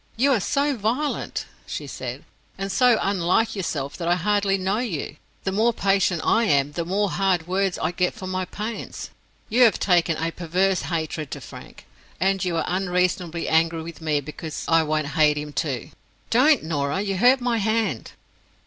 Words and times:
"You 0.17 0.31
are 0.33 0.39
so 0.39 0.75
violent," 0.75 1.45
she 1.67 1.85
said, 1.85 2.23
"and 2.57 2.71
so 2.71 2.97
unlike 3.03 3.55
yourself, 3.55 3.95
that 3.97 4.07
I 4.07 4.15
hardly 4.15 4.57
know 4.57 4.79
you. 4.79 5.17
The 5.43 5.51
more 5.51 5.73
patient 5.73 6.23
I 6.25 6.45
am, 6.45 6.71
the 6.71 6.83
more 6.85 7.11
hard 7.11 7.45
words 7.47 7.77
I 7.77 7.91
get 7.91 8.15
for 8.15 8.25
my 8.25 8.45
pains. 8.45 9.11
You 9.47 9.61
have 9.61 9.77
taken 9.79 10.17
a 10.17 10.31
perverse 10.31 10.81
hatred 10.81 11.29
to 11.29 11.39
Frank; 11.39 11.85
and 12.19 12.43
you 12.43 12.57
are 12.57 12.65
unreasonably 12.65 13.47
angry 13.47 13.83
with 13.83 14.01
me 14.01 14.21
because 14.21 14.65
I 14.67 14.81
won't 14.81 15.09
hate 15.09 15.37
him, 15.37 15.53
too. 15.53 15.91
Don't, 16.31 16.63
Norah! 16.63 17.01
you 17.01 17.17
hurt 17.17 17.39
my 17.39 17.59
hand." 17.59 18.13